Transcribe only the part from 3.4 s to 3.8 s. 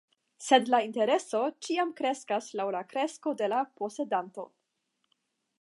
de la